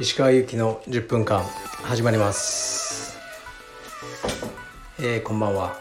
[0.00, 1.44] 石川由紀の10分間
[1.84, 3.16] 始まります、
[4.98, 5.78] えーこんばんは。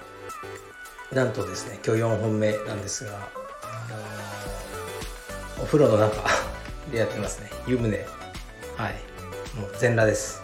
[1.12, 3.29] なんとですね今日4本目なんですが、
[5.60, 6.22] お風呂の中
[6.92, 7.49] でやってますね。
[7.65, 8.06] 湯船。
[8.78, 8.94] はい。
[9.56, 10.44] もう全裸です。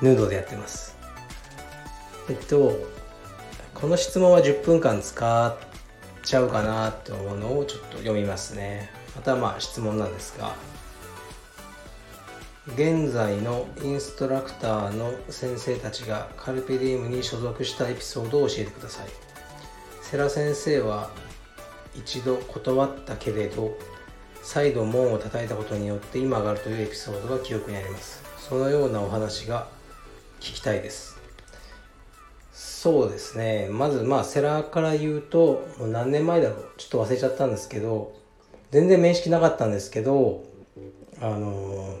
[0.00, 0.96] ヌードでやってます。
[2.30, 2.95] えっと
[3.80, 5.54] この質問は10分間使っ
[6.22, 8.90] ちゃうかなと思うのをちょっと読みますね。
[9.14, 10.54] またまあ質問なんですが
[12.68, 19.08] 現在のインストラクターの先生たちがカルペディウムに所属したエピソードを教えてください。
[20.02, 21.10] 世良先生は
[21.94, 23.76] 一度断ったけれど
[24.42, 28.24] 再度門を叩いたことによって今があるというエピソードが記憶にあります。
[28.38, 29.68] そのようなお話が
[30.40, 31.15] 聞きたいです。
[32.58, 33.68] そうですね。
[33.70, 36.70] まずまあセラーから言うともう何年前だろう。
[36.78, 38.14] ちょっと忘れちゃったんですけど
[38.70, 40.42] 全然面識なかったんですけど
[41.20, 41.98] あの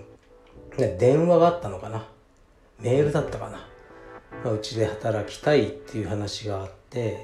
[0.78, 2.06] ね、電話があったのかな。
[2.80, 3.68] メールだったかな。
[4.42, 7.22] まあうちで働きたいっていう話があって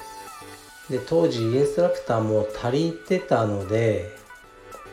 [0.91, 4.11] で当時インストラクターも足りてたので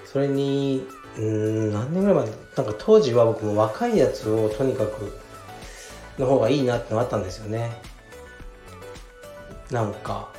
[0.05, 5.11] それにうん何年ぐらい前なんか当時は僕も若いやつをとにかく
[6.17, 7.88] の方がいいなってのがあったんですよね。
[9.71, 10.29] なんか。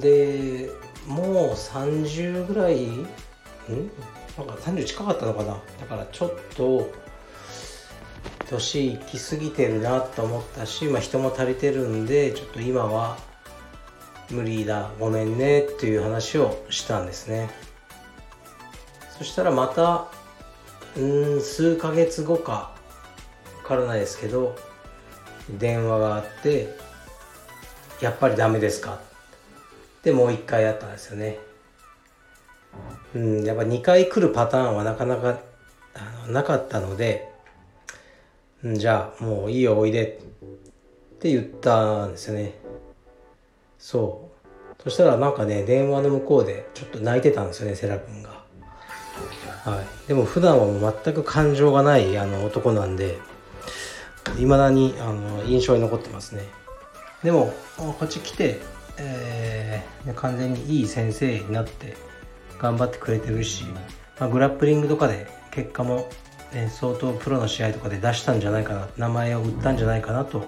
[0.00, 0.70] で
[1.06, 3.02] もう30ぐらいん？
[4.36, 5.62] なんか30近かったのかな？
[5.80, 6.90] だからちょっと
[8.48, 13.16] 年いきすぎてるなと思ったし、まあ、人も足りてるんでちょっと今は
[14.30, 14.90] 無理だ。
[14.98, 17.48] ごめんねっていう話をしたんですね。
[19.16, 20.08] そしたらまた
[20.96, 22.74] うーん数ヶ月後かわ
[23.64, 24.56] からないですけど
[25.48, 26.76] 電話があって
[28.00, 28.98] 「やっぱりダメですか?」
[30.02, 31.38] でもう一回やったんですよね。
[33.14, 35.38] うんやっぱ2回来るパターンはなかなか
[35.94, 37.28] あのなかったので
[38.62, 40.20] うんじゃあもういいよおいで。
[41.16, 42.52] って言ったんですよね。
[43.78, 44.28] そ
[44.78, 44.82] う。
[44.82, 48.44] そしたらなんかね電話の向こうでちょっと泣いてたんですよねセラ君が。
[49.64, 50.08] はい。
[50.08, 53.16] でも普段はもう全く感情がないあの男なんで
[54.38, 56.42] いまだにあの印象に残ってますね。
[57.26, 58.60] でもこっち来て、
[58.98, 61.96] えー完全にいい先生になって
[62.60, 63.64] 頑張ってくれてるし、
[64.20, 66.08] まあ、グラップリングとかで結果も、
[66.52, 70.46] ね、相当プロの試合とかで出したんじゃないかな名前を売ったんじゃないかなと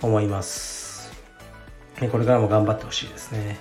[0.00, 1.12] 思います。
[2.00, 3.58] ねこれからも頑張ってほしいですね。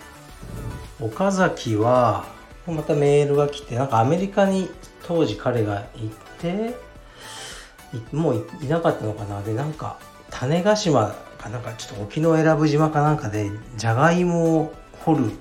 [1.01, 2.25] 岡崎は
[2.65, 4.69] またメールが来てなんかアメリカに
[5.03, 6.77] 当時彼が行って
[8.13, 9.41] もういなかったのかな。
[9.41, 9.99] でなんか
[10.29, 11.13] 種子島
[11.47, 14.73] なんかちょっと沖永良部島かなんかでじゃがいもを
[15.05, 15.31] 掘る、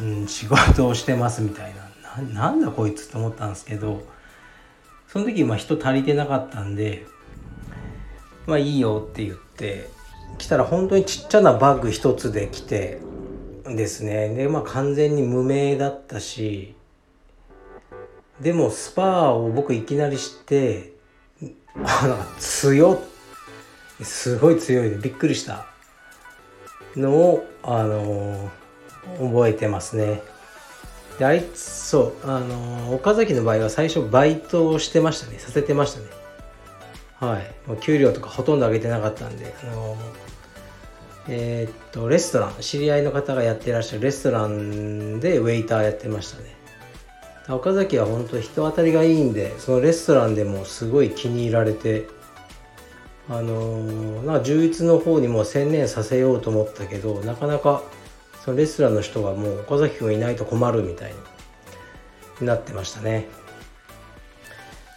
[0.00, 1.86] うん、仕事をしてますみたいな。
[2.22, 4.02] なんだこいつと思ったんですけど
[5.08, 7.06] その時まあ人足りてなかったんで
[8.46, 9.90] まあいいよって言って
[10.38, 13.00] 来たら本当にちっちゃなバッグ一つで来て
[13.64, 14.34] ですね。
[14.34, 16.74] でまあ完全に無名だったし
[18.40, 20.92] でもスパーを僕いきなり知って
[21.74, 23.00] あなんか強っ
[24.02, 25.66] すごい強いでびっくりした。
[26.96, 28.50] のをあの
[29.18, 30.22] 覚えてますね。
[31.18, 35.38] であいつそうあの岡崎の場合は最初バイトをしてましたね。
[35.38, 36.06] させてましたね。
[37.20, 37.54] はい。
[37.66, 39.96] もう給料とかほとんど上げてなかったんであの
[41.28, 46.54] えっとレストラン知り合いの方がやってらっしゃるレストランでウェイターやってましたね。
[47.48, 52.08] 岡崎は本当人当たりがいいんでそのレストランでもすごい気に入られて
[53.28, 57.82] あのーなんか充実の方にも専念させようと思ったけどなかなか
[58.44, 61.14] そのレスランの人がもう岡崎君いないと困るみたい
[62.40, 63.26] になってましたね。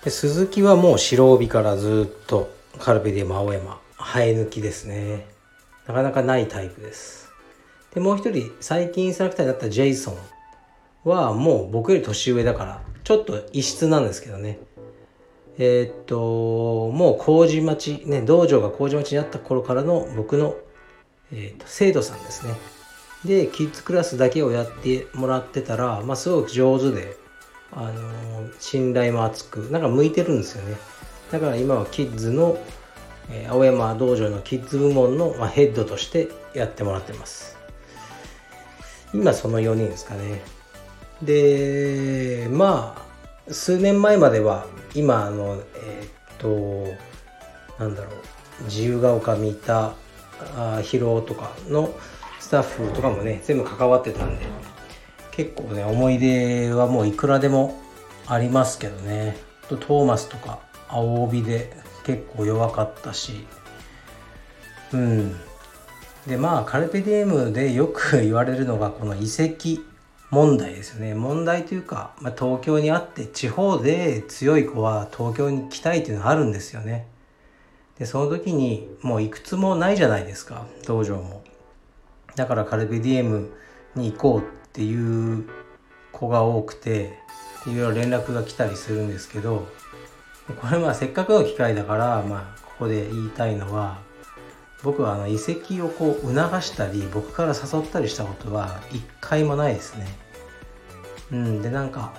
[0.03, 5.25] で鈴木はもう白帯からずっとカルペディウム青山生え抜きですね。
[5.87, 7.29] なかなかないタイプです。
[7.93, 14.59] でもう一人最近インストラクターになったジェイソンはもう僕より年上だからちょっと異質なんですけどね。
[15.61, 20.55] えーっともう麹町ね道場が麹町にあった頃からの僕の、
[21.33, 22.53] えーっと生徒さんですね。
[23.25, 27.17] でキッズクラスだけをやってもらってたら、まあ、すごく上手で、
[27.73, 30.77] あのー信頼も厚くなんか向いてるんですよね。
[31.29, 32.57] だから今はキッズの、
[33.29, 37.57] えー青山道場のキッズ部門の、まあ、ヘッドとしてやってもらってます。
[39.13, 40.41] 今その4人ですかね。
[41.21, 43.08] でまあ
[43.51, 44.65] 数年前までは
[44.95, 48.11] 今あのえーっとなんだろ
[48.61, 49.93] う自由が丘三田
[50.55, 51.93] あ広尾とかの
[52.39, 54.45] スタッフとかもね全部関わってたんで
[55.31, 57.79] 結構ね思い出はもういくらでも
[58.27, 59.37] ありますけどね。
[59.67, 61.73] とトーマスとか青帯で
[62.03, 63.45] 結構弱かったし。
[64.93, 65.35] うん。
[66.27, 69.88] でまあカルペディエムでよく言われるのがこの遺跡。
[70.29, 71.15] 問題ですよね。
[71.15, 77.07] 問題というか、まあ、東京にあって地方で強い子は東京に来たいっていうのがあるんですよね。
[77.97, 81.43] でその時にもういくつもないじゃないですか道場も。
[82.35, 83.51] だからカルペディエム
[83.95, 85.49] に行こうっていう
[86.11, 87.17] 子が多くて
[87.67, 89.67] いろいろ連絡が来たりするんですけど
[90.61, 93.99] これまあせっかくの機会だからまあここで言いたいのは
[94.83, 100.07] 僕はあの遺跡をこう促したり僕から誘ったりしたことは一回もないですね。
[101.31, 102.13] うん、でなんか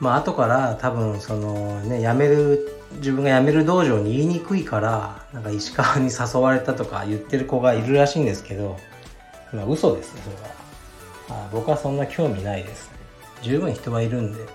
[0.00, 8.76] まあ後から多分そのね辞める自分が辞める道場に言いにくいからなんか石川に誘われたとか言ってる子がいるらしいんですけど、
[9.52, 10.56] まあ、嘘ですねそれは。
[11.28, 12.90] あ僕はそんな興味ないです
[13.42, 14.46] 十分人はいるんで、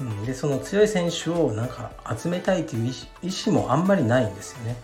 [0.00, 4.76] うん、でその強い選手をなんか集めたいという意思もあんまりないんですよね。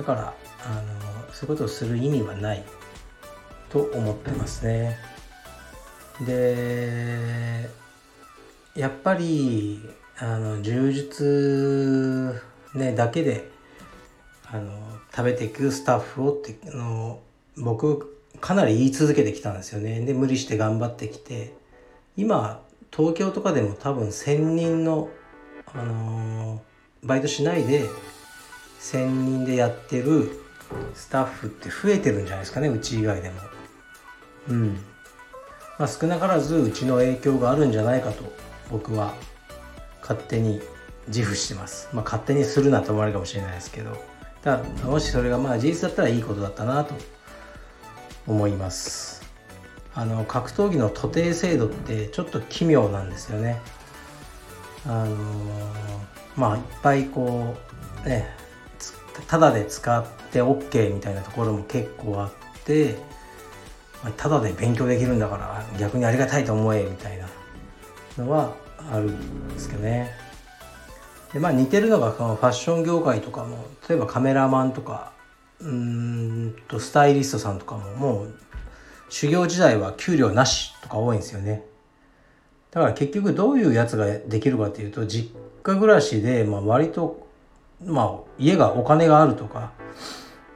[0.00, 2.64] だからあのそういうことをする意味はない
[3.68, 4.96] と思ってますね。
[6.24, 7.68] で
[8.74, 9.78] やっぱり
[10.16, 12.42] あの柔術、
[12.74, 13.50] ね、だけで
[14.46, 14.72] あの
[15.14, 17.20] 食べていくスタッフをっての
[17.58, 20.00] 僕かなり言い続けてきたんですよね。
[20.00, 21.52] で無理して頑張ってきて
[22.16, 25.10] 今東京とかでも多分1,000人の、
[25.74, 26.62] あの
[27.02, 27.84] バイトしないで
[28.80, 30.30] 1,000人でやってる
[30.94, 33.40] スタッフって増えてるんじゃないですかねうち以外でも。
[34.48, 34.84] うん
[35.78, 38.30] まあ、少なからずうちの影響があるんじゃないかと
[38.70, 39.14] 僕は
[40.02, 40.60] 勝手に
[41.08, 41.88] 自負してます。
[41.92, 43.96] まあ、勝手にするなと思われるかもしれないですけど
[44.42, 46.94] ただもしそれがまあ事実だったらいいことだったなと
[48.26, 49.20] 思います。
[49.94, 53.60] あの格闘技の徒弟制度ってちょっと奇妙なんですよね。
[54.86, 55.16] あの
[56.36, 57.56] まあいっぱいこ
[58.04, 58.39] うね
[59.26, 62.32] ただで使って OK みたいなところも結構あっ
[62.64, 62.96] て
[64.16, 67.28] ただで勉強できるんだから逆にありがたいと思えみたいな
[68.24, 68.54] のは
[68.90, 70.10] あるんですけどね。
[71.32, 75.12] でまあ似てるのがこのファッション業界とかも例えばカメラマンとか
[75.60, 78.34] うんとスタイリストさんとかももう
[79.10, 81.64] 修行時代は給料なしとか多いんですよね。
[82.70, 87.28] だから結局どういうやつができるかっていうと実家暮らしでまあ割と
[87.84, 89.72] まあ家がお金があるとか、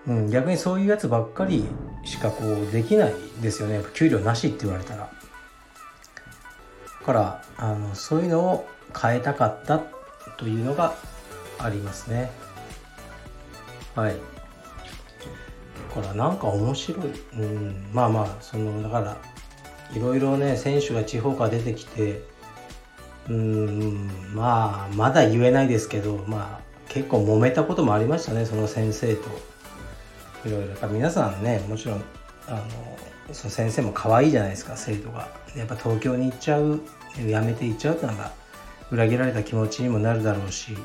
[0.07, 1.65] うん、逆にそういうやつばっかり
[2.05, 5.11] しかこうできないですよね給料なしって言われたら。
[7.01, 8.69] だからあのそういうのを
[8.99, 9.81] 変えたかった
[10.39, 10.95] というのが
[11.59, 12.31] ありますね。
[13.95, 14.17] はい。
[15.97, 17.07] だからなんか面白い。
[17.39, 19.17] うん、まあまあそのだから
[19.95, 22.23] いろいろね選手が地方から出てきて
[23.29, 29.29] うんまあまだ言えないですけどまあ結構揉めたこともありましたねその先生と。
[30.47, 30.69] いろいろ。
[30.69, 32.05] やっぱ皆さんねもちろん
[32.47, 35.29] あのその先生も可愛いじゃないですか生徒が。
[35.57, 36.81] やっぱ東京に行っちゃう
[37.17, 38.33] 辞めて行っちゃうってのが
[38.93, 40.77] 裏切られた気持ちにもなるだろうし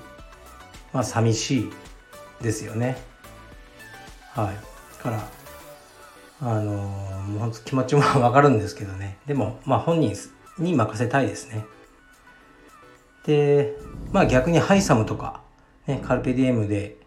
[0.94, 1.71] まあ寂しい
[2.41, 2.97] ですよね。
[4.33, 5.01] はい。
[5.01, 5.27] から
[6.41, 9.18] あのもう本当気持ちもわかるんですけどね。
[9.28, 10.16] でもまあ本人
[10.57, 11.66] に任せたいですね。
[13.25, 13.75] で
[14.11, 15.42] まあ逆にハイサムとか
[15.88, 16.98] ね、カルペディエムで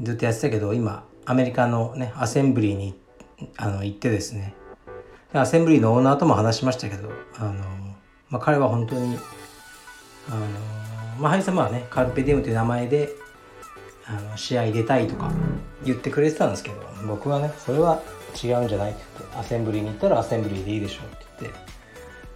[0.00, 2.94] ずっとやってたけど今アメリカのねアセンブリーに
[3.56, 4.54] あの行ってですね。
[5.32, 7.54] アセンブリーのオーナーとも話しましたけどあの、
[8.30, 9.18] まあ、彼は本当に
[10.28, 10.46] あの、
[11.18, 13.10] まあ、ハリ様はねカルペディエムという名前で
[14.06, 15.32] あの試合出たいとか
[15.84, 16.76] 言ってくれてたんですけど
[17.08, 18.00] 僕はねそれは
[18.42, 21.58] 違うんじゃないって言ってアセンブリーに行ったらアセンブリーでいいでしょうって言って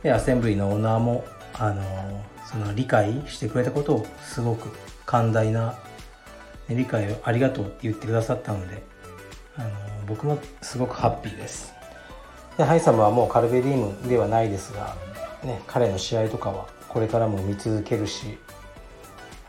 [0.03, 4.71] でアセンブリーのオーナーもあのその理解してくれたことをすごく
[5.09, 5.75] 寛大な
[6.69, 8.83] 理解をありがとうって言ってくださったので
[9.57, 9.71] あの
[10.07, 11.73] 僕もすごくハッピーです。
[12.59, 14.95] でハイサムはもうカルベディームではないですが、
[15.43, 18.37] ね、彼の試合とかはこれからも見続けるし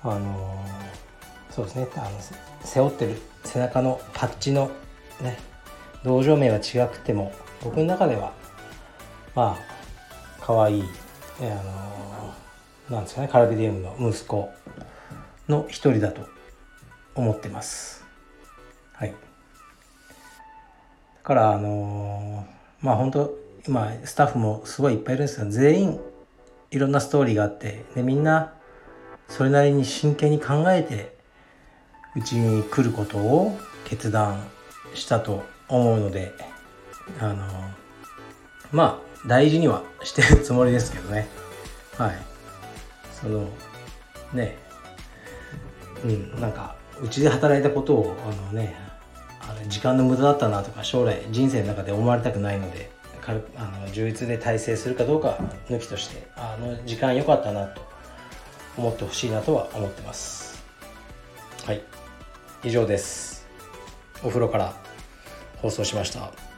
[0.01, 0.65] あの
[1.49, 2.09] そうですねあの
[2.63, 4.71] 背負ってる背中のパッチの
[5.21, 5.39] ね
[6.05, 8.31] 道場名は違くても僕の中では
[9.35, 10.83] まあ可愛い
[11.41, 11.43] あ
[12.89, 14.53] のなんですかねカルベディウムの息子
[15.49, 16.21] の一人だと
[17.15, 18.05] 思ってます。
[18.93, 19.09] はい。
[19.09, 19.15] だ
[21.23, 23.35] からあのー、まあ本当
[23.67, 25.99] 今スタッフもすごいいっぱいいるんですけど全員
[26.71, 28.53] いろんなストーリーがあってでみんな
[29.27, 31.15] それなりに真剣に考えて
[32.15, 34.43] うちに来ることを決断
[34.93, 36.33] したと思うので
[37.19, 37.45] あの
[38.71, 41.27] まあ大事にはしてるつもりですけどね
[41.97, 42.17] はい
[43.13, 43.47] その
[44.33, 44.57] ね
[46.03, 46.41] うん。
[46.41, 48.75] なんかうちで働いたことをあのね
[49.41, 52.91] あの時間の無駄だったなとか将来人生の中で思われたくないので
[53.57, 55.37] あの充実で体制するかどうか
[55.69, 57.81] 抜きとしてあの時間良かったなと
[58.77, 60.63] 思ってほしいなとは思ってます。
[61.65, 61.81] はい。
[62.63, 63.47] 以上です。
[64.23, 64.73] お風呂から
[65.61, 66.48] 放送しました。